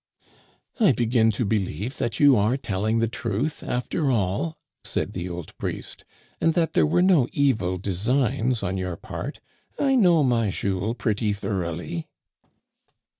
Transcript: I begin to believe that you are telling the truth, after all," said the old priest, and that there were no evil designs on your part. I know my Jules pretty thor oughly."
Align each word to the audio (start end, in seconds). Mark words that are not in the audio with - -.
I 0.79 0.93
begin 0.93 1.29
to 1.33 1.45
believe 1.45 1.99
that 1.99 2.19
you 2.19 2.35
are 2.35 2.57
telling 2.57 2.97
the 3.01 3.07
truth, 3.07 3.61
after 3.61 4.09
all," 4.09 4.57
said 4.83 5.13
the 5.13 5.29
old 5.29 5.55
priest, 5.59 6.05
and 6.41 6.55
that 6.55 6.73
there 6.73 6.87
were 6.87 7.03
no 7.03 7.27
evil 7.33 7.77
designs 7.77 8.63
on 8.63 8.77
your 8.79 8.95
part. 8.95 9.41
I 9.77 9.95
know 9.95 10.23
my 10.23 10.49
Jules 10.49 10.95
pretty 10.97 11.33
thor 11.33 11.63
oughly." 11.63 12.07